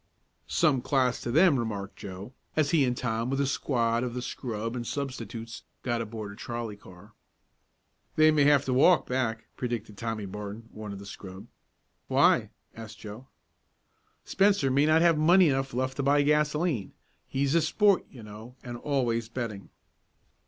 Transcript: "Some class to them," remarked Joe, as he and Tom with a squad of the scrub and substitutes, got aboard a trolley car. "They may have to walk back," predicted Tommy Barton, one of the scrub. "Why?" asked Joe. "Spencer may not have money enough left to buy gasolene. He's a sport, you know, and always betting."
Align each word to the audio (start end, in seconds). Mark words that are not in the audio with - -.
"Some 0.47 0.81
class 0.81 1.21
to 1.21 1.29
them," 1.29 1.59
remarked 1.59 1.95
Joe, 1.95 2.33
as 2.55 2.71
he 2.71 2.85
and 2.85 2.97
Tom 2.97 3.29
with 3.29 3.39
a 3.39 3.45
squad 3.45 4.03
of 4.03 4.15
the 4.15 4.23
scrub 4.23 4.75
and 4.75 4.87
substitutes, 4.87 5.61
got 5.83 6.01
aboard 6.01 6.31
a 6.31 6.35
trolley 6.35 6.75
car. 6.75 7.13
"They 8.15 8.31
may 8.31 8.45
have 8.45 8.65
to 8.65 8.73
walk 8.73 9.05
back," 9.05 9.45
predicted 9.57 9.99
Tommy 9.99 10.25
Barton, 10.25 10.69
one 10.71 10.91
of 10.91 10.97
the 10.97 11.05
scrub. 11.05 11.45
"Why?" 12.07 12.49
asked 12.75 12.97
Joe. 12.97 13.27
"Spencer 14.25 14.71
may 14.71 14.87
not 14.87 15.03
have 15.03 15.19
money 15.19 15.49
enough 15.49 15.71
left 15.71 15.97
to 15.97 16.01
buy 16.01 16.23
gasolene. 16.23 16.93
He's 17.27 17.53
a 17.53 17.61
sport, 17.61 18.03
you 18.09 18.23
know, 18.23 18.55
and 18.63 18.77
always 18.77 19.29
betting." 19.29 19.69